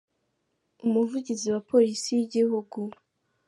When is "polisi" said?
1.69-2.09